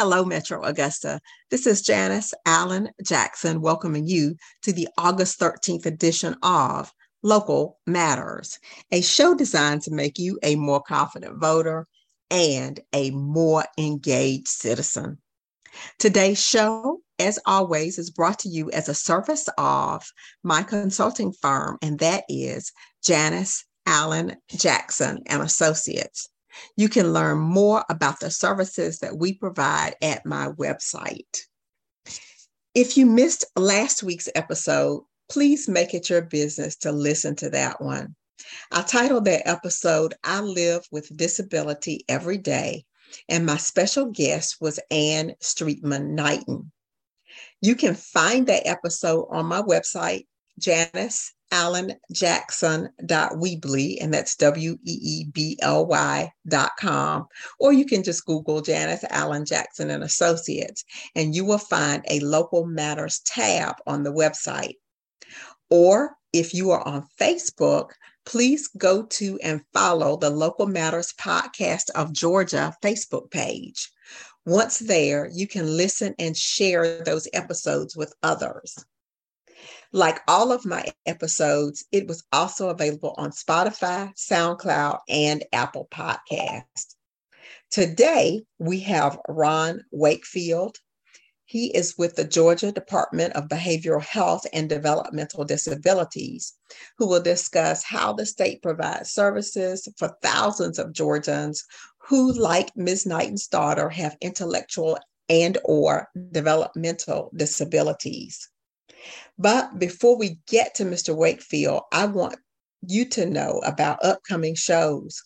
[0.00, 1.20] Hello, Metro Augusta.
[1.50, 6.90] This is Janice Allen Jackson welcoming you to the August 13th edition of
[7.22, 8.58] Local Matters,
[8.90, 11.86] a show designed to make you a more confident voter
[12.30, 15.18] and a more engaged citizen.
[15.98, 20.10] Today's show, as always, is brought to you as a service of
[20.42, 22.72] my consulting firm, and that is
[23.04, 26.30] Janice Allen Jackson and Associates.
[26.76, 31.38] You can learn more about the services that we provide at my website.
[32.74, 37.80] If you missed last week's episode, please make it your business to listen to that
[37.80, 38.14] one.
[38.72, 42.84] I titled that episode, I Live with Disability Every Day,
[43.28, 46.72] and my special guest was Ann Streetman Knighton.
[47.60, 50.26] You can find that episode on my website,
[50.58, 57.26] Janice allenjackson.weebly, and that's W E E B L Y dot com.
[57.58, 60.84] Or you can just Google Janice Allen Jackson and Associates,
[61.14, 64.76] and you will find a local matters tab on the website.
[65.70, 67.90] Or if you are on Facebook,
[68.24, 73.90] please go to and follow the Local Matters Podcast of Georgia Facebook page.
[74.46, 78.84] Once there, you can listen and share those episodes with others.
[79.92, 86.94] Like all of my episodes, it was also available on Spotify, SoundCloud, and Apple Podcast.
[87.70, 90.78] Today, we have Ron Wakefield.
[91.44, 96.54] He is with the Georgia Department of Behavioral Health and Developmental Disabilities,
[96.96, 101.64] who will discuss how the state provides services for thousands of Georgians
[101.98, 103.06] who, like Ms.
[103.06, 108.48] Knighton's daughter, have intellectual and or developmental disabilities.
[109.38, 111.14] But before we get to Mr.
[111.14, 112.36] Wakefield, I want
[112.86, 115.22] you to know about upcoming shows.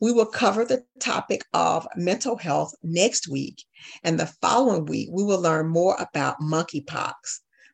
[0.00, 3.64] We will cover the topic of mental health next week,
[4.02, 7.14] and the following week, we will learn more about monkeypox,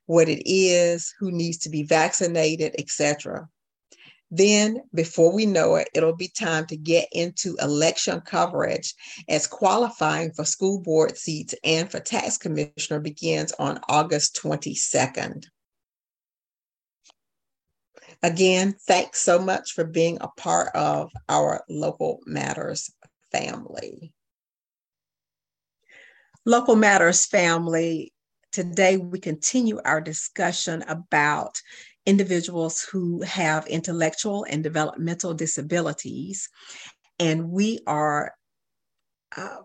[0.07, 3.49] what it is, who needs to be vaccinated, etc.
[4.37, 8.95] Then, before we know it, it'll be time to get into election coverage
[9.31, 15.45] as qualifying for school board seats and for tax commissioner begins on August 22nd.
[18.23, 22.91] Again, thanks so much for being a part of our Local Matters
[23.33, 24.13] family.
[26.45, 28.13] Local Matters family,
[28.53, 31.61] today we continue our discussion about
[32.07, 36.49] individuals who have intellectual and developmental disabilities.
[37.19, 38.33] And we are
[39.37, 39.59] uh,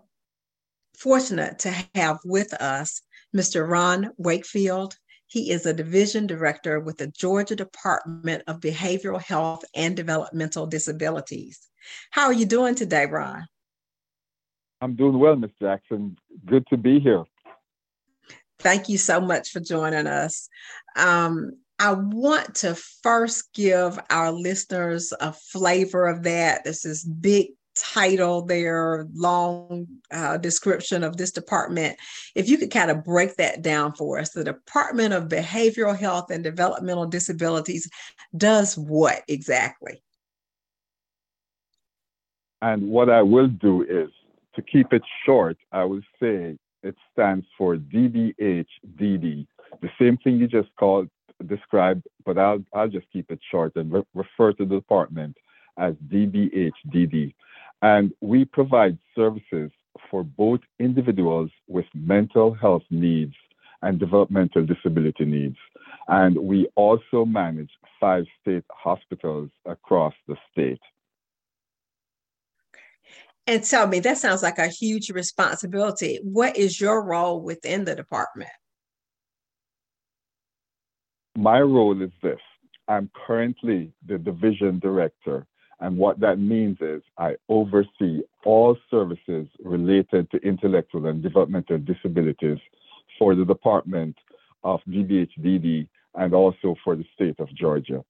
[0.97, 3.01] fortunate to have with us
[3.35, 3.67] Mr.
[3.67, 4.95] Ron Wakefield.
[5.27, 11.69] He is a division director with the Georgia Department of Behavioral Health and Developmental Disabilities.
[12.11, 13.45] How are you doing today, Ron?
[14.81, 15.51] I'm doing well, Ms.
[15.61, 16.17] Jackson.
[16.45, 17.23] Good to be here.
[18.61, 20.49] Thank you so much for joining us.
[20.95, 26.63] Um, I want to first give our listeners a flavor of that.
[26.63, 31.97] This is big title there, long uh, description of this department.
[32.35, 36.29] If you could kind of break that down for us, the Department of Behavioral Health
[36.29, 37.89] and Developmental Disabilities
[38.37, 40.03] does what exactly?
[42.61, 44.09] And what I will do is
[44.55, 49.47] to keep it short, I will say it stands for DBHDD,
[49.81, 51.09] the same thing you just called
[51.47, 55.35] described, but I'll, I'll just keep it short and re- refer to the department
[55.77, 57.33] as DBHDD.
[57.81, 59.71] And we provide services
[60.09, 63.33] for both individuals with mental health needs
[63.81, 65.57] and developmental disability needs.
[66.07, 70.79] And we also manage five state hospitals across the state.
[73.51, 76.19] And tell me, that sounds like a huge responsibility.
[76.23, 78.49] What is your role within the department?
[81.35, 82.39] my role is this
[82.87, 85.47] I'm currently the division director.
[85.79, 92.59] And what that means is I oversee all services related to intellectual and developmental disabilities
[93.17, 94.15] for the Department
[94.63, 98.03] of DBHDD and also for the state of Georgia.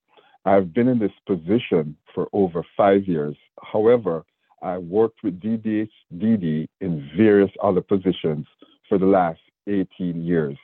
[0.44, 3.38] I've been in this position for over five years.
[3.62, 4.26] However,
[4.62, 8.46] I worked with DBHDD in various other positions
[8.88, 10.58] for the last 18 years.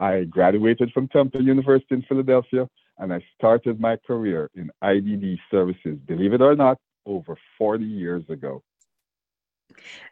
[0.00, 2.68] I graduated from Temple University in Philadelphia
[2.98, 8.24] and I started my career in IDD services, believe it or not, over 40 years
[8.28, 8.62] ago.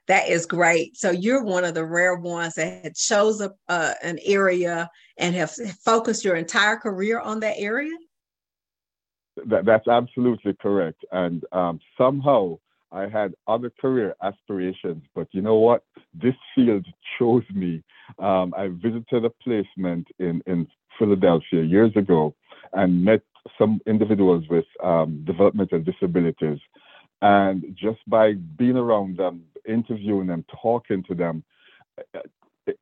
[0.06, 0.96] That is great.
[0.96, 4.88] So you're one of the rare ones that had chose a, uh, an area
[5.18, 5.52] and have
[5.84, 7.96] focused your entire career on that area.
[9.46, 11.04] That, that's absolutely correct.
[11.10, 12.58] And um, somehow
[12.92, 15.84] I had other career aspirations, but you know what?
[16.14, 16.86] This field
[17.18, 17.82] chose me.
[18.18, 20.66] Um, I visited a placement in, in
[20.98, 22.34] Philadelphia years ago
[22.72, 23.22] and met
[23.58, 26.58] some individuals with um, developmental disabilities.
[27.22, 31.44] And just by being around them, interviewing them, talking to them,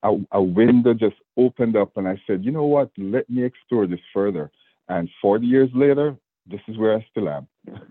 [0.03, 2.91] a, a window just opened up, and I said, you know what?
[2.97, 4.51] Let me explore this further.
[4.89, 6.17] And 40 years later,
[6.47, 7.47] this is where I still am.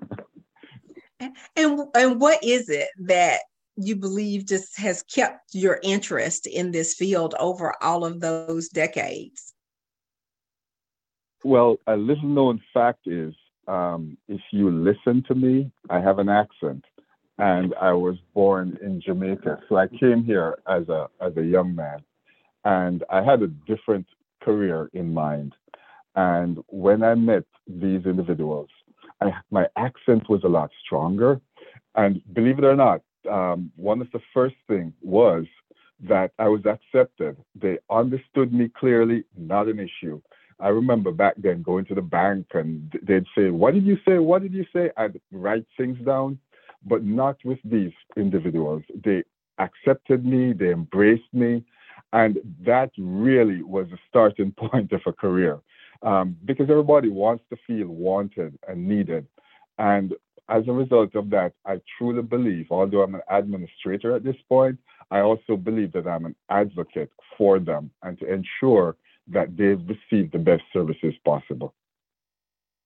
[1.55, 3.41] and and what is it that
[3.75, 9.53] you believe just has kept your interest in this field over all of those decades?
[11.43, 13.33] Well, a little known fact is
[13.67, 16.85] um, if you listen to me, I have an accent
[17.37, 19.59] and I was born in Jamaica.
[19.67, 21.99] So I came here as a, as a young man
[22.63, 24.05] and I had a different
[24.41, 25.53] career in mind.
[26.15, 28.69] And when I met these individuals,
[29.23, 31.39] I, my accent was a lot stronger.
[31.95, 35.45] And believe it or not, um, one of the first things was
[36.01, 37.37] that I was accepted.
[37.55, 40.21] They understood me clearly, not an issue.
[40.59, 44.17] I remember back then going to the bank and they'd say, What did you say?
[44.17, 44.91] What did you say?
[44.97, 46.39] I'd write things down,
[46.85, 48.83] but not with these individuals.
[49.03, 49.23] They
[49.57, 51.63] accepted me, they embraced me,
[52.11, 55.59] and that really was the starting point of a career
[56.03, 59.25] um, because everybody wants to feel wanted and needed.
[59.77, 60.13] And
[60.49, 64.77] as a result of that, I truly believe, although I'm an administrator at this point,
[65.09, 68.97] I also believe that I'm an advocate for them and to ensure
[69.27, 71.73] that they've received the best services possible.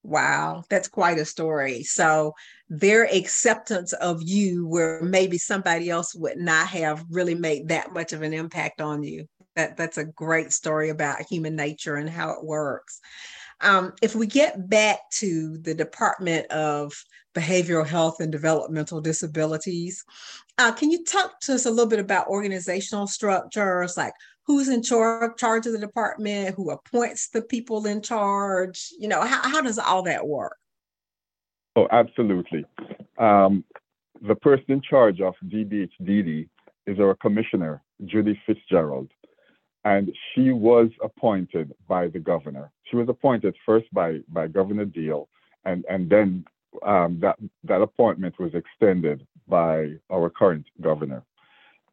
[0.04, 1.84] Wow, that's quite a story.
[1.84, 2.34] So,
[2.70, 8.14] their acceptance of you, where maybe somebody else would not have really made that much
[8.14, 9.28] of an impact on you.
[9.58, 13.02] That that's a great story about human nature and how it works.
[13.60, 16.94] Um, if we get back to the Department of
[17.34, 20.06] Behavioral Health and Developmental Disabilities,
[20.60, 24.14] uh, can you talk to us a little bit about organizational structures, like
[24.46, 28.90] who's in char- charge of the department, who appoints the people in charge?
[29.00, 30.58] You know, how, how does all that work?
[31.76, 32.64] Oh, absolutely.
[33.18, 33.64] Um,
[34.22, 36.48] the person in charge of DBHDD
[36.86, 39.10] is our commissioner, Judy Fitzgerald
[39.88, 42.70] and she was appointed by the governor.
[42.90, 45.30] She was appointed first by, by Governor Deal,
[45.64, 46.44] and, and then
[46.86, 51.24] um, that, that appointment was extended by our current governor.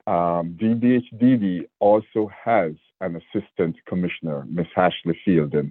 [0.08, 4.66] Um, DBHDD also has an assistant commissioner, Ms.
[4.76, 5.70] Ashley Fielden.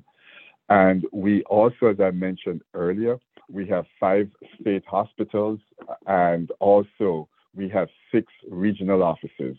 [0.69, 3.17] And we also, as I mentioned earlier,
[3.51, 4.29] we have five
[4.61, 5.59] state hospitals
[6.07, 9.57] and also we have six regional offices.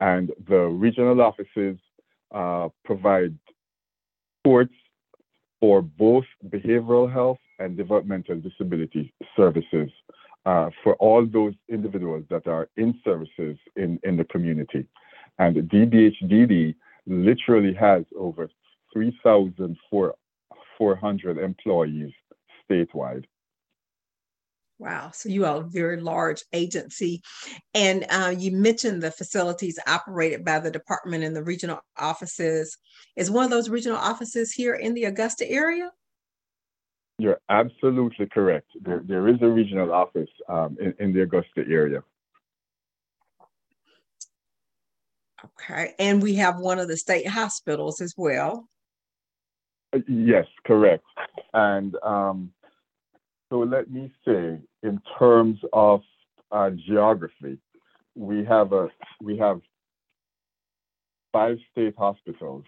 [0.00, 1.78] And the regional offices
[2.32, 3.36] uh, provide
[4.42, 4.74] supports
[5.60, 9.90] for both behavioral health and developmental disability services
[10.44, 14.84] uh, for all those individuals that are in services in, in the community.
[15.38, 16.74] And DBHDD
[17.06, 18.50] literally has over
[18.92, 22.12] 3,400 employees
[22.68, 23.24] statewide.
[24.78, 25.12] Wow.
[25.14, 27.22] So you are a very large agency.
[27.72, 32.76] And uh, you mentioned the facilities operated by the department and the regional offices.
[33.16, 35.92] Is one of those regional offices here in the Augusta area?
[37.18, 38.66] You're absolutely correct.
[38.80, 42.02] There, there is a regional office um, in, in the Augusta area.
[45.44, 45.94] Okay.
[45.98, 48.68] And we have one of the state hospitals as well.
[49.94, 51.04] Uh, yes, correct.
[51.54, 52.52] And um,
[53.52, 56.00] so let me say, in terms of
[56.52, 57.58] uh, geography,
[58.14, 58.88] we have a
[59.20, 59.60] we have
[61.34, 62.64] five state hospitals.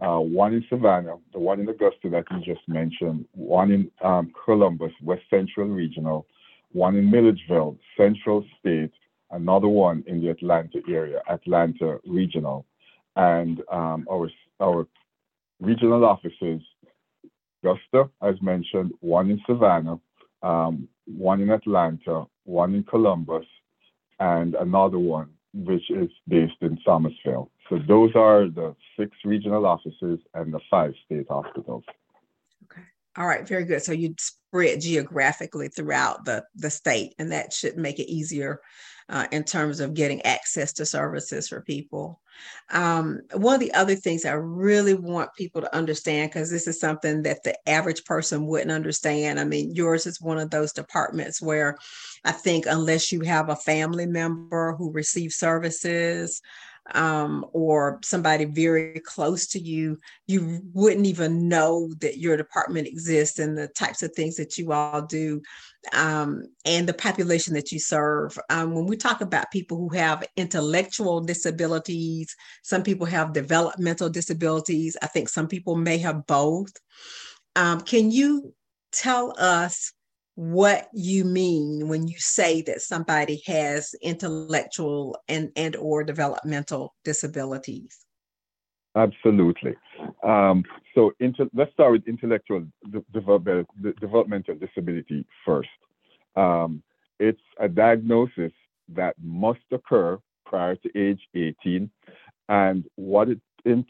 [0.00, 4.30] Uh, one in Savannah, the one in Augusta that you just mentioned, one in um,
[4.44, 6.26] Columbus, West Central Regional,
[6.72, 8.92] one in Milledgeville, Central State,
[9.30, 12.66] another one in the Atlanta area, Atlanta Regional,
[13.16, 14.28] and um, our
[14.60, 14.86] our
[15.58, 16.60] regional offices,
[17.64, 19.98] Augusta, as mentioned, one in Savannah,
[20.42, 23.46] um, one in Atlanta, one in Columbus,
[24.20, 27.50] and another one which is based in Thomasville.
[27.68, 31.84] So those are the six regional offices and the five state hospitals.
[32.64, 32.82] Okay.
[33.16, 33.46] All right.
[33.46, 33.82] Very good.
[33.82, 34.14] So you
[34.48, 38.60] spread geographically throughout the, the state, and that should make it easier
[39.10, 42.20] uh, in terms of getting access to services for people.
[42.70, 46.78] Um, one of the other things I really want people to understand, because this is
[46.78, 49.40] something that the average person wouldn't understand.
[49.40, 51.76] I mean, yours is one of those departments where
[52.24, 56.40] I think unless you have a family member who receives services,
[56.94, 63.38] um, or somebody very close to you, you wouldn't even know that your department exists
[63.38, 65.40] and the types of things that you all do
[65.92, 68.38] um, and the population that you serve.
[68.50, 74.96] Um, when we talk about people who have intellectual disabilities, some people have developmental disabilities.
[75.02, 76.72] I think some people may have both.
[77.56, 78.54] Um, can you
[78.92, 79.92] tell us
[80.38, 88.06] what you mean when you say that somebody has intellectual and and or developmental disabilities?
[88.94, 89.74] Absolutely.
[90.22, 90.62] Um,
[90.94, 93.66] so inter- let's start with intellectual de- develop-
[94.00, 95.68] developmental disability first.
[96.36, 96.84] Um,
[97.18, 98.52] it's a diagnosis
[98.90, 101.90] that must occur prior to age 18
[102.48, 103.40] and what it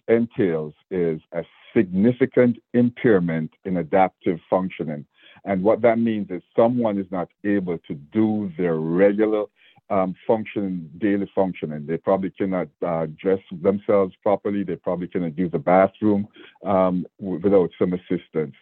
[0.09, 1.45] entails is a
[1.77, 5.05] significant impairment in adaptive functioning
[5.45, 9.45] and what that means is someone is not able to do their regular
[9.91, 11.87] um, function, daily functioning.
[11.87, 14.63] They probably cannot uh, dress themselves properly.
[14.63, 16.29] They probably cannot use the bathroom
[16.65, 18.55] um, without some assistance.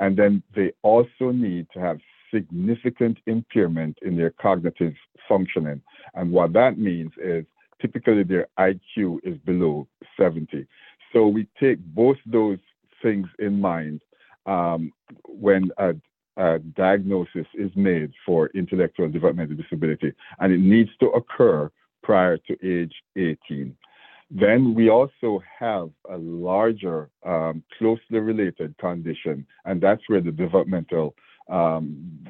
[0.00, 1.98] And then they also need to have
[2.32, 4.94] significant impairment in their cognitive
[5.28, 5.80] functioning.
[6.14, 7.44] And what that means is
[7.80, 10.66] typically their IQ is below 70.
[11.12, 12.58] So we take both those
[13.02, 14.02] things in mind
[14.46, 14.92] um,
[15.26, 15.94] when a,
[16.38, 21.70] uh, diagnosis is made for intellectual developmental disability, and it needs to occur
[22.02, 23.76] prior to age 18.
[24.30, 31.14] Then we also have a larger, um, closely related condition, and that's where the developmental
[31.50, 32.26] um,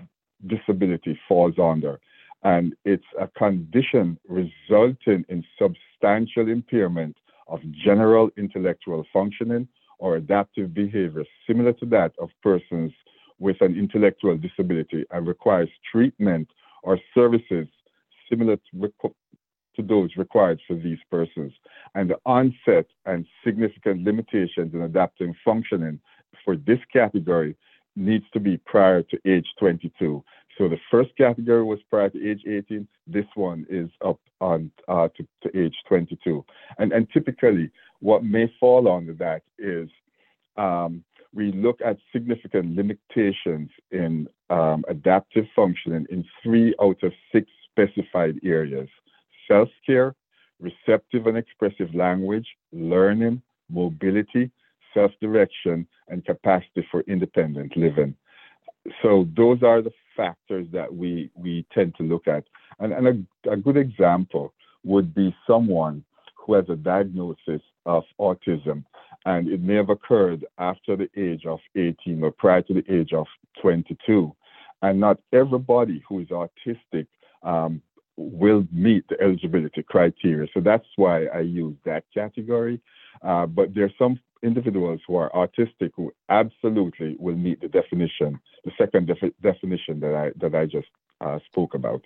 [0.46, 2.00] disability falls under.
[2.44, 7.16] And it's a condition resulting in substantial impairment
[7.48, 9.66] of general intellectual functioning
[9.98, 12.92] or adaptive behavior, similar to that of persons
[13.38, 16.48] with an intellectual disability and requires treatment
[16.82, 17.66] or services
[18.28, 18.92] similar to,
[19.76, 21.52] to those required for these persons.
[21.94, 26.00] And the onset and significant limitations in adapting functioning
[26.44, 27.56] for this category
[27.96, 30.22] needs to be prior to age 22.
[30.56, 32.86] So the first category was prior to age 18.
[33.06, 36.44] This one is up on uh, to, to, age 22.
[36.78, 39.88] And, and typically, what may fall under that is
[40.56, 41.04] um,
[41.34, 48.36] we look at significant limitations in um, adaptive functioning in three out of six specified
[48.42, 48.88] areas
[49.46, 50.14] self care,
[50.60, 54.50] receptive and expressive language, learning, mobility,
[54.94, 58.14] self direction, and capacity for independent living.
[59.02, 62.44] So, those are the factors that we, we tend to look at.
[62.80, 64.52] And, and a, a good example
[64.84, 66.04] would be someone
[66.36, 68.84] who has a diagnosis of autism
[69.28, 73.12] and it may have occurred after the age of 18 or prior to the age
[73.12, 73.26] of
[73.60, 74.34] 22.
[74.80, 77.06] And not everybody who is autistic
[77.42, 77.82] um,
[78.16, 80.48] will meet the eligibility criteria.
[80.54, 82.80] So that's why I use that category.
[83.22, 88.40] Uh, but there are some individuals who are autistic who absolutely will meet the definition,
[88.64, 90.88] the second defi- definition that I that I just
[91.20, 92.02] uh, spoke about.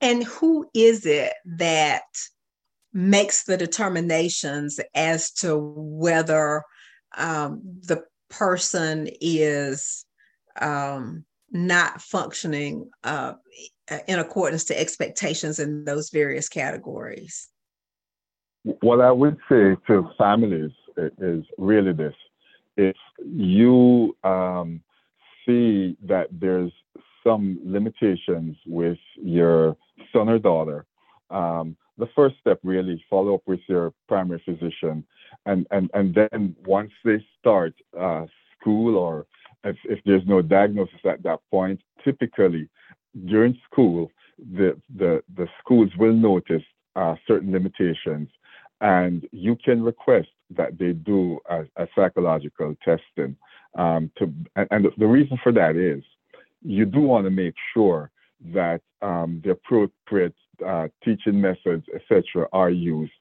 [0.00, 2.02] And who is it that
[2.94, 6.62] makes the determinations as to whether
[7.16, 10.06] um, the person is
[10.60, 13.34] um, not functioning uh,
[14.08, 17.48] in accordance to expectations in those various categories?
[18.80, 20.70] What I would say to families
[21.18, 22.14] is really this
[22.76, 24.80] if you um,
[25.46, 26.72] see that there's
[27.22, 29.76] some limitations with your
[30.12, 30.86] son or daughter,
[31.30, 35.04] um, the first step really follow up with your primary physician.
[35.46, 38.26] And and and then once they start uh,
[38.58, 39.26] school or
[39.64, 42.68] if, if there's no diagnosis at that point typically
[43.26, 46.62] during school the the, the schools will notice
[46.96, 48.28] uh, certain limitations.
[48.80, 53.36] And you can request that they do a, a psychological testing
[53.76, 56.02] um, to and, and the reason for that is
[56.62, 58.10] you do want to make sure
[58.52, 60.34] that um, the appropriate
[60.66, 63.12] uh, teaching methods, etc., are used.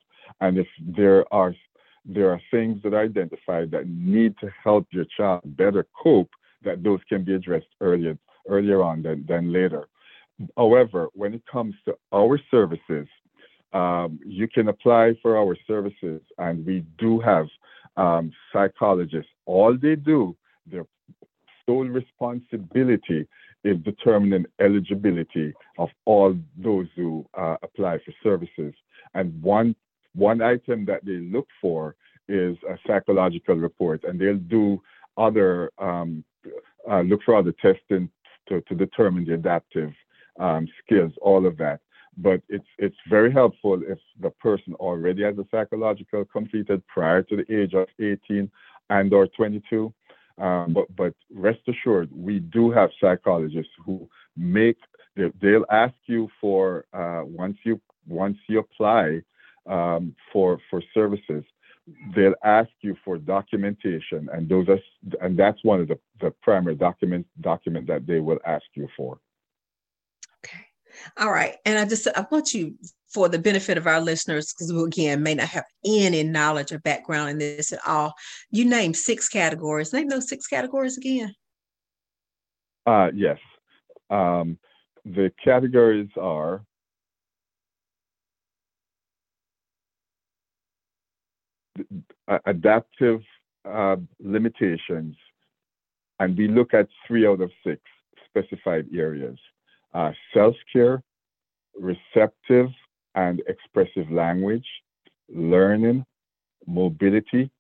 [0.42, 1.54] And if there are
[2.06, 6.30] there are things that are identified that need to help your child better cope,
[6.64, 8.18] that those can be addressed earlier
[8.50, 9.88] earlier on than, than later.
[10.58, 13.08] However, when it comes to our services,
[13.72, 17.48] um, you can apply for our services, and we do have
[17.98, 19.32] um, psychologists.
[19.46, 20.36] All they do,
[20.66, 20.86] their
[21.66, 23.28] sole responsibility
[23.64, 28.74] is determining eligibility of all those who uh, apply for services.
[29.14, 29.76] And one
[30.16, 31.96] one item that they look for
[32.28, 34.82] is a psychological report, and they'll do
[35.18, 36.24] other um,
[36.90, 38.10] uh, look for other testing
[38.50, 39.92] to, to determine the adaptive
[40.40, 41.80] um, skills, all of that.
[42.18, 47.38] but it's it's very helpful if the person already has a psychological completed prior to
[47.38, 48.50] the age of 18
[48.90, 49.94] and or 22.
[50.40, 54.78] Um, but but rest assured, we do have psychologists who make
[55.16, 59.22] they'll ask you for uh, once you once you apply
[59.70, 61.44] um, for for services,
[62.16, 64.80] they'll ask you for documentation, and those are
[65.22, 69.20] and that's one of the, the primary document document that they will ask you for.
[70.44, 70.66] Okay.
[71.18, 71.56] All right.
[71.66, 72.76] And I just I want you
[73.14, 76.80] for the benefit of our listeners, because we again may not have any knowledge or
[76.80, 78.14] background in this at all.
[78.52, 79.94] You name six categories.
[79.94, 81.34] Name those six categories again.
[82.86, 83.38] Uh yes.
[84.10, 84.58] Um,
[85.06, 86.64] the categories are
[92.46, 93.22] adaptive
[93.66, 95.16] uh, limitations,
[96.20, 97.82] and we look at three out of six
[98.30, 99.38] specified areas
[99.94, 101.04] uh, self care,
[101.80, 102.70] receptive
[103.16, 104.66] and expressive language,
[105.30, 106.06] learning,
[106.68, 107.52] mobility,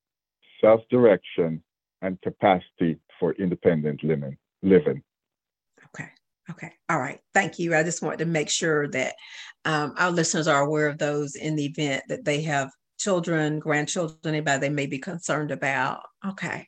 [0.61, 1.63] self direction,
[2.01, 4.37] and capacity for independent living.
[4.61, 5.01] living.
[5.95, 6.09] Okay.
[6.51, 6.71] Okay.
[6.89, 7.19] All right.
[7.33, 7.75] Thank you.
[7.75, 9.15] I just wanted to make sure that
[9.65, 12.69] um, our listeners are aware of those in the event that they have
[12.99, 16.01] children, grandchildren, anybody they may be concerned about.
[16.25, 16.67] Okay.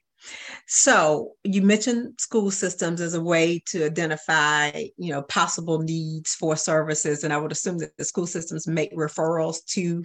[0.67, 6.55] So you mentioned school systems as a way to identify, you know, possible needs for
[6.55, 10.03] services, and I would assume that the school systems make referrals to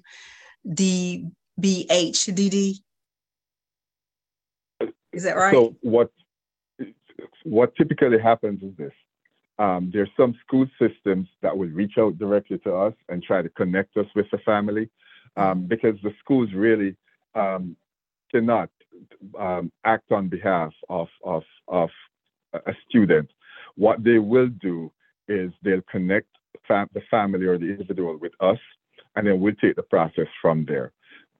[0.68, 1.30] DBHDD.
[5.12, 5.54] Is that right?
[5.54, 6.10] So what
[7.44, 8.92] what typically happens is this:
[9.58, 13.48] um, there's some school systems that will reach out directly to us and try to
[13.48, 14.90] connect us with the family,
[15.36, 16.96] um, because the schools really
[17.34, 17.76] um,
[18.30, 18.70] cannot
[19.38, 21.90] um, act on behalf of, of, of
[22.54, 23.30] a student,
[23.76, 24.90] what they will do
[25.28, 26.26] is they'll connect
[26.66, 28.58] fam- the family or the individual with us,
[29.16, 30.92] and then we'll take the process from there.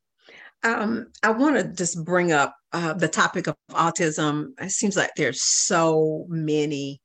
[0.62, 4.52] Um, I want to just bring up uh, the topic of autism.
[4.60, 7.00] It seems like there's so many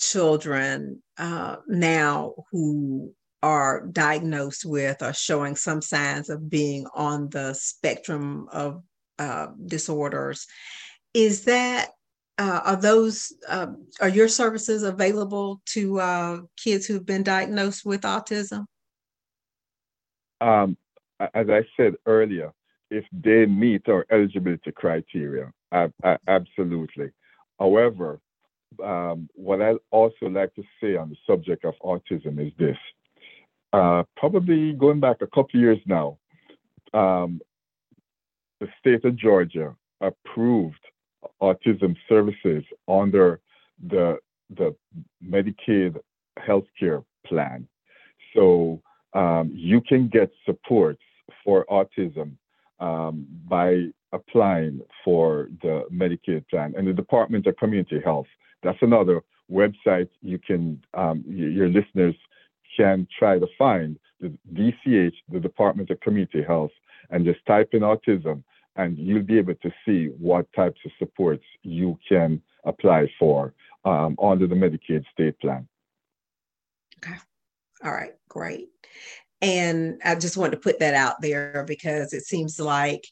[0.00, 7.54] children uh, now who are diagnosed with or showing some signs of being on the
[7.54, 8.82] spectrum of
[9.18, 10.46] uh, disorders.
[11.14, 11.90] Is that
[12.38, 13.68] uh, are those uh,
[14.00, 18.64] are your services available to uh, kids who've been diagnosed with autism?
[20.40, 20.76] Um,
[21.34, 22.52] as I said earlier,
[22.90, 25.52] if they meet our eligibility criteria,
[26.26, 27.10] absolutely.
[27.58, 28.20] However,
[28.82, 32.76] um, what I also like to say on the subject of autism is this.
[33.72, 36.18] Uh, probably going back a couple years now,
[36.92, 37.40] um,
[38.60, 40.80] the state of Georgia approved
[41.40, 43.40] autism services under
[43.88, 44.18] the
[44.56, 44.74] the
[45.24, 45.96] Medicaid
[46.38, 47.68] healthcare plan.
[48.34, 48.82] So
[49.14, 51.02] um, you can get supports
[51.44, 52.32] for autism
[52.80, 56.74] um, by applying for the Medicaid plan.
[56.76, 58.26] And the Department of Community Health
[58.62, 62.14] that's another website you can um, your listeners
[62.76, 66.70] can try to find the DCH, the Department of Community Health,
[67.10, 68.42] and just type in autism,
[68.76, 74.16] and you'll be able to see what types of supports you can apply for um,
[74.22, 75.66] under the Medicaid state plan.
[76.98, 77.16] Okay.
[77.82, 78.12] All right.
[78.28, 78.68] Great.
[79.42, 83.06] And I just wanted to put that out there because it seems like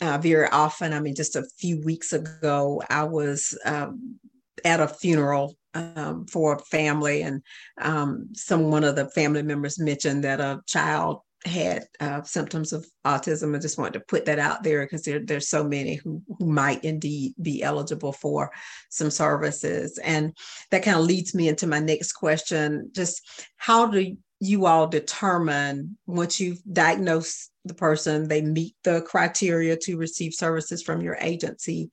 [0.00, 4.18] uh, very often, I mean, just a few weeks ago, I was um,
[4.64, 7.42] at a funeral um, for a family, and
[7.80, 12.86] um, some one of the family members mentioned that a child had uh, symptoms of
[13.04, 13.54] autism.
[13.54, 16.46] I just wanted to put that out there because there, there's so many who, who
[16.46, 18.50] might indeed be eligible for
[18.88, 19.98] some services.
[20.02, 20.34] And
[20.70, 22.90] that kind of leads me into my next question.
[22.92, 23.20] Just
[23.56, 29.96] how do you all determine once you've diagnosed the person, they meet the criteria to
[29.96, 31.90] receive services from your agency?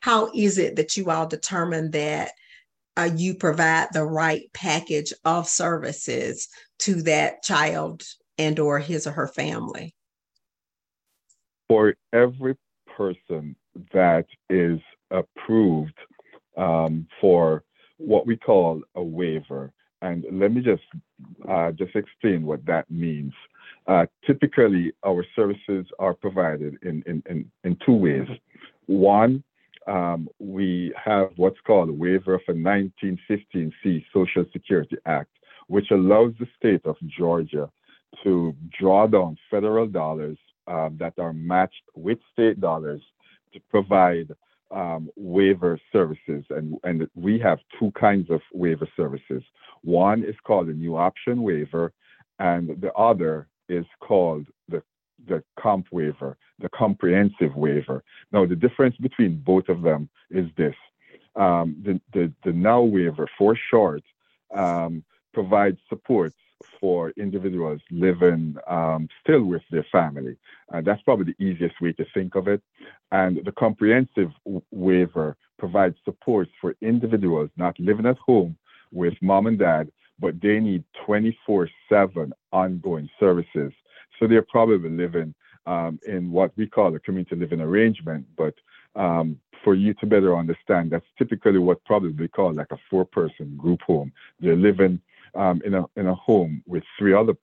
[0.00, 2.32] How is it that you all determine that
[2.96, 6.48] uh, you provide the right package of services
[6.80, 8.02] to that child
[8.38, 9.94] and or his or her family?
[11.68, 12.56] For every
[12.96, 13.56] person
[13.92, 15.98] that is approved
[16.56, 17.64] um, for
[17.98, 20.82] what we call a waiver, and let me just
[21.48, 23.32] uh, just explain what that means.
[23.86, 28.26] Uh, typically, our services are provided in, in, in, in two ways.
[28.86, 29.44] One,
[29.86, 35.30] um, we have what's called a waiver of a 1915C Social Security Act,
[35.68, 37.70] which allows the state of Georgia
[38.24, 43.02] to draw down federal dollars um, that are matched with state dollars
[43.52, 44.32] to provide
[44.72, 46.44] um, waiver services.
[46.50, 49.42] And, and we have two kinds of waiver services.
[49.82, 51.92] One is called a new option waiver,
[52.40, 54.82] and the other is called the,
[55.26, 58.02] the comp waiver, the comprehensive waiver.
[58.32, 60.74] Now, the difference between both of them is this.
[61.34, 64.02] Um, the, the, the now waiver, for short,
[64.54, 66.32] um, provides support
[66.80, 70.36] for individuals living um, still with their family.
[70.72, 72.62] Uh, that's probably the easiest way to think of it.
[73.12, 74.30] And the comprehensive
[74.70, 78.56] waiver provides supports for individuals not living at home
[78.92, 83.72] with mom and dad, but they need 24 7 ongoing services.
[84.18, 85.34] So they're probably living
[85.66, 88.54] um, in what we call a community living arrangement, but
[88.94, 93.56] um, for you to better understand, that's typically what probably called like a four person
[93.56, 94.12] group home.
[94.40, 95.00] They're living
[95.34, 97.34] um, in a in a home with three other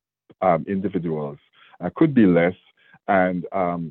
[0.41, 1.37] um, individuals.
[1.81, 2.55] Uh, could be less,
[3.07, 3.85] and 24/7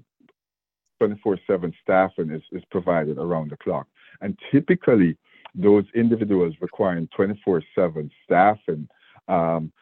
[1.03, 3.87] um, staffing is, is provided around the clock.
[4.21, 5.17] And typically,
[5.55, 8.89] those individuals requiring 24/7 staffing
[9.29, 9.73] um,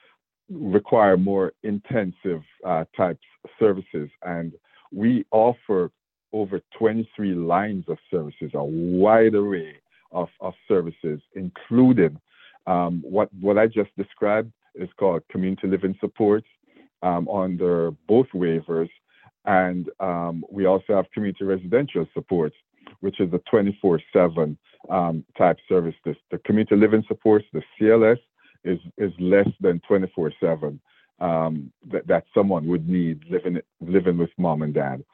[0.50, 4.52] require more intensive uh, types of services, and
[4.92, 5.90] we offer
[6.32, 9.74] over 23 lines of services, a wide array
[10.12, 12.18] of, of services, including
[12.66, 16.46] um, what, what I just described is called community living supports
[17.02, 18.90] um, under both waivers.
[19.44, 22.56] And um, we also have community residential supports,
[23.00, 24.58] which is a 24 7
[24.90, 25.94] um, type service.
[26.04, 28.18] This, the community living supports, the CLS,
[28.64, 30.80] is, is less than 24 7
[31.20, 35.04] um, that, that someone would need living, living with mom and dad.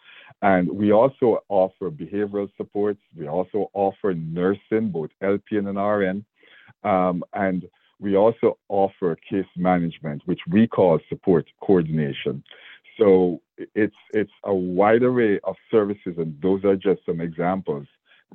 [0.43, 3.01] And we also offer behavioral supports.
[3.17, 6.25] We also offer nursing, both LPN and RN.
[6.89, 12.43] Um, and we also offer case management, which we call support coordination.
[12.99, 13.41] So
[13.75, 17.87] it's it's a wide array of services, and those are just some examples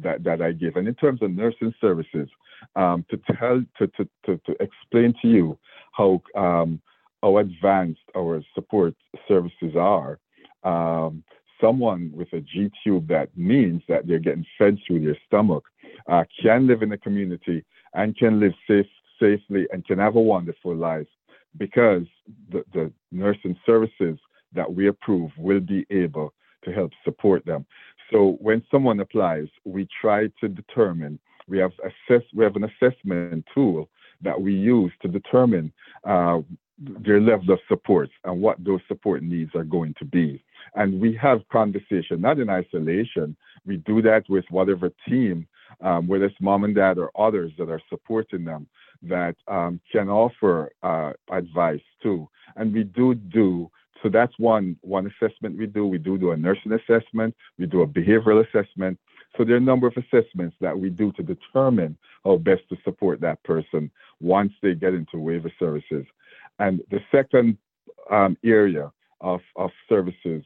[0.02, 0.76] that, that I give.
[0.76, 2.30] And in terms of nursing services,
[2.76, 5.58] um, to tell to, to, to, to, explain to you
[5.94, 6.80] how um,
[7.22, 8.94] how advanced our support
[9.28, 10.20] services are.
[10.64, 11.24] Um,
[11.60, 15.64] someone with a G tube that means that they're getting fed through their stomach
[16.08, 18.88] uh, can live in a community and can live safe,
[19.20, 21.08] safely and can have a wonderful life
[21.58, 22.04] because
[22.52, 24.18] the, the nursing services
[24.54, 27.66] that we approve will be able to help support them.
[28.12, 33.46] So when someone applies, we try to determine, we have assess, we have an assessment
[33.54, 33.90] tool
[34.22, 35.72] that we use to determine
[36.08, 36.40] uh,
[36.78, 40.44] their level of support and what those support needs are going to be.
[40.76, 43.36] And we have conversation, not in isolation.
[43.66, 45.48] We do that with whatever team
[45.80, 48.68] um, whether it's mom and dad or others that are supporting them
[49.04, 52.28] that um, can offer uh, advice too.
[52.56, 54.10] And we do do so.
[54.10, 55.86] That's one one assessment we do.
[55.86, 57.36] We do do a nursing assessment.
[57.58, 59.00] We do a behavioral assessment.
[59.38, 62.78] So there are a number of assessments that we do to determine how best to
[62.84, 66.06] support that person once they get into waiver services.
[66.60, 67.58] And the second
[68.12, 70.44] um, area of, of services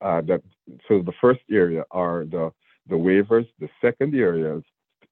[0.00, 0.42] uh, that
[0.86, 2.52] so the first area are the
[2.88, 3.46] the waivers.
[3.60, 4.60] The second area,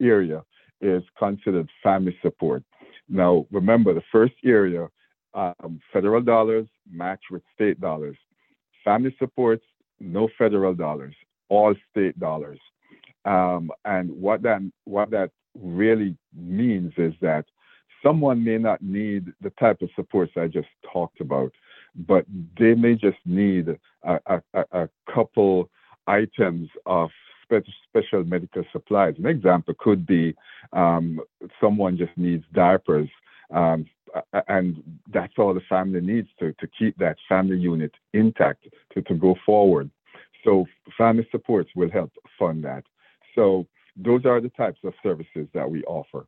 [0.01, 0.43] area
[0.81, 2.63] is considered family support.
[3.09, 4.89] Now, remember the first area,
[5.35, 8.17] um, federal dollars match with state dollars.
[8.85, 9.65] Family supports,
[10.01, 11.15] no federal dollars,
[11.49, 12.59] all state dollars.
[13.25, 17.45] Um, and what that what that really means is that
[18.03, 21.53] someone may not need the type of supports I just talked about.
[21.95, 22.25] but
[22.59, 23.69] they may just need
[24.05, 24.21] a,
[24.55, 25.69] a, a couple
[26.07, 27.11] items of
[27.89, 29.15] special medical supplies.
[29.19, 30.35] An example could be
[30.73, 31.21] um,
[31.61, 33.09] someone just needs diapers,
[33.55, 33.85] um,
[34.49, 39.15] and that's all the family needs to, to keep that family unit intact to, to
[39.15, 39.91] go forward.
[40.45, 40.67] So
[40.99, 42.85] family supports will help fund that.
[43.35, 46.27] So those are the types of services that we offer.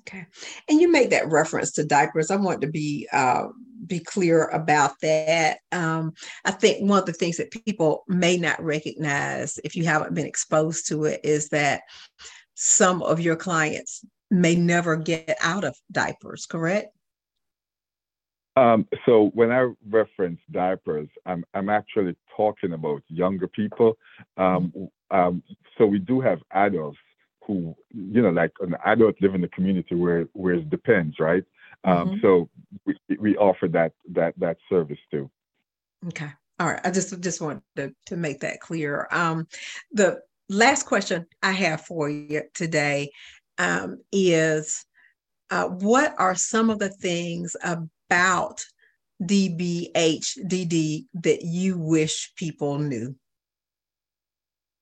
[0.00, 0.26] Okay,
[0.68, 2.30] and you made that reference to diapers.
[2.30, 3.46] I want to be uh,
[3.86, 5.58] be clear about that.
[5.72, 6.12] Um,
[6.44, 10.26] I think one of the things that people may not recognize if you haven't been
[10.26, 11.82] exposed to it is that
[12.54, 16.46] some of your clients may never get out of diapers.
[16.46, 16.94] Correct?
[18.56, 23.96] Um, so when I reference diapers, I'm I'm actually talking about younger people.
[24.36, 25.16] Um, mm-hmm.
[25.16, 25.42] um,
[25.76, 26.98] so we do have adults
[27.46, 31.44] who, you know, like an adult live in the community where where it depends, right?
[31.82, 32.20] Um, mm-hmm.
[32.22, 32.48] So
[32.86, 35.30] we, we offer that that that service too.
[36.08, 36.30] Okay.
[36.60, 36.80] All right.
[36.84, 39.08] I just just want to, to make that clear.
[39.10, 39.48] Um,
[39.90, 43.10] the last question I have for you today
[43.58, 44.84] um, is
[45.50, 48.64] uh, what are some of the things about
[49.22, 53.14] DBHDD that you wish people knew?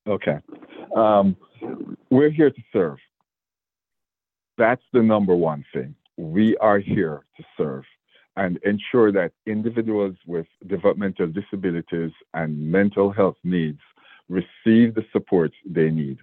[0.06, 0.38] Okay.
[0.96, 1.36] Um,
[2.10, 2.98] we're here to serve.
[4.58, 5.94] That's the number one thing.
[6.16, 7.84] We are here to serve
[8.36, 13.80] and ensure that individuals with developmental disabilities and mental health needs
[14.28, 16.18] receive the support they need.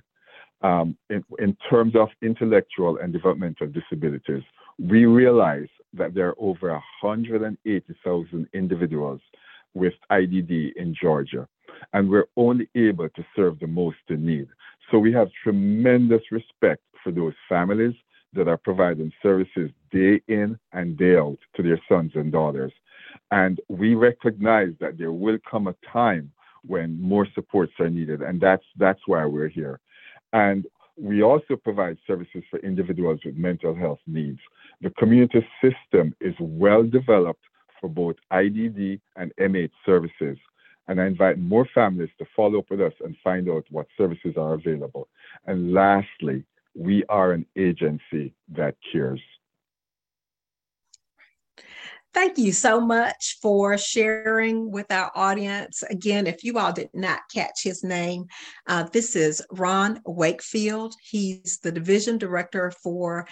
[0.62, 4.44] Um, in, in terms of intellectual and developmental disabilities,
[4.78, 9.22] we realize that there are over 180,000 individuals
[9.74, 11.48] with IDD in Georgia,
[11.94, 14.48] and we're only able to serve the most in need.
[14.92, 17.96] So we have tremendous respect for those families
[18.34, 22.74] that are providing services day in and day out to their sons and daughters.
[23.32, 26.32] And we recognize that there will come a time
[26.66, 29.80] when more supports are needed, and that's that's why we're here.
[30.34, 30.66] And
[30.98, 34.40] we also provide services for individuals with mental health needs.
[34.82, 37.44] The community system is well developed
[37.80, 40.38] for both IDD and MH services.
[40.88, 44.36] And I invite more families to follow up with us and find out what services
[44.38, 45.08] are available.
[45.46, 46.44] And lastly,
[46.76, 49.22] we are an agency that cares.
[52.12, 55.84] Thank you so much for sharing with our audience.
[55.84, 58.26] Again, if you all did not catch his name,
[58.68, 60.96] uh, this is Ron Wakefield.
[61.04, 63.28] He's the Division Director for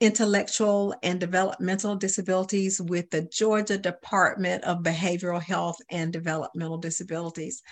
[0.00, 7.62] intellectual and developmental disabilities with the Georgia Department of Behavioral Health and Developmental Disabilities.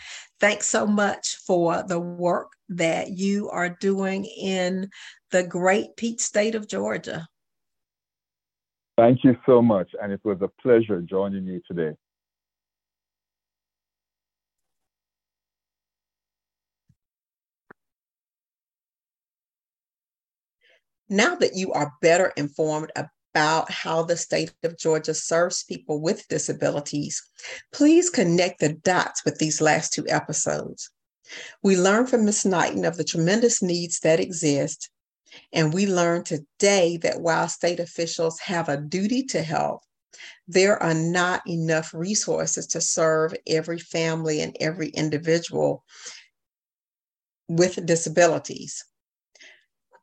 [0.40, 4.88] Thanks so much for the work that you are doing in
[5.30, 7.26] the great Peach State of Georgia.
[8.98, 11.92] Thank you so much, and it was a pleasure joining you today.
[21.08, 26.26] Now that you are better informed about how the state of Georgia serves people with
[26.26, 27.22] disabilities,
[27.72, 30.90] please connect the dots with these last two episodes.
[31.62, 32.44] We learned from Ms.
[32.44, 34.90] Knighton of the tremendous needs that exist,
[35.52, 39.82] and we learned today that while state officials have a duty to help,
[40.46, 45.84] there are not enough resources to serve every family and every individual
[47.48, 48.84] with disabilities.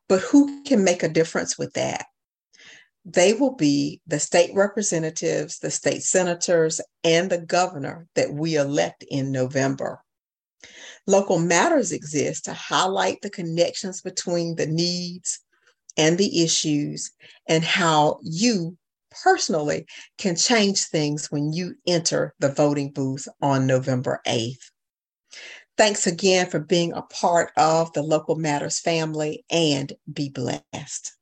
[0.08, 2.06] But who can make a difference with that?
[3.04, 9.04] They will be the state representatives, the state senators, and the governor that we elect
[9.08, 10.02] in November.
[11.06, 15.40] Local matters exist to highlight the connections between the needs
[15.96, 17.12] and the issues
[17.48, 18.76] and how you
[19.22, 19.86] personally
[20.18, 24.70] can change things when you enter the voting booth on November 8th.
[25.76, 31.15] Thanks again for being a part of the Local Matters family and be blessed.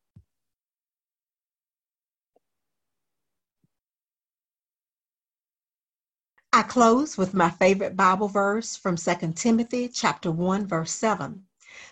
[6.57, 11.43] I close with my favorite Bible verse from 2 Timothy chapter 1 verse 7.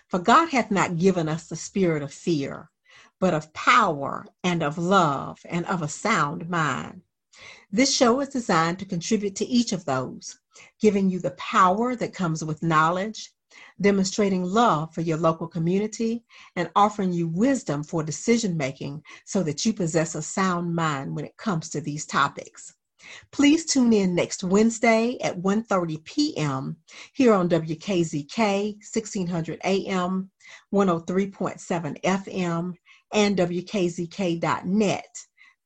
[0.07, 2.71] For God hath not given us the spirit of fear,
[3.19, 7.01] but of power and of love and of a sound mind.
[7.73, 10.39] This show is designed to contribute to each of those
[10.79, 13.33] giving you the power that comes with knowledge,
[13.81, 16.23] demonstrating love for your local community,
[16.55, 21.25] and offering you wisdom for decision making so that you possess a sound mind when
[21.25, 22.73] it comes to these topics.
[23.31, 26.77] Please tune in next Wednesday at 1:30 p.m.
[27.13, 30.31] here on WKZK 1600 AM,
[30.73, 32.73] 103.7 FM,
[33.11, 35.17] and WKZK.net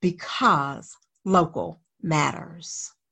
[0.01, 0.95] because
[1.25, 2.91] local matters.